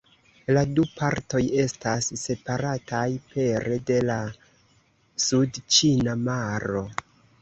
[0.55, 3.03] La du partoj estas separataj
[3.35, 4.19] pere de la
[5.27, 6.83] Sudĉina Maro.